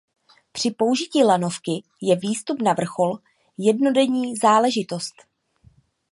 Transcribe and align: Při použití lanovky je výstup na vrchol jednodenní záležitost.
Při 0.51 0.71
použití 0.71 1.23
lanovky 1.23 1.83
je 2.01 2.15
výstup 2.15 2.61
na 2.61 2.73
vrchol 2.73 3.17
jednodenní 3.57 4.35
záležitost. 4.37 5.13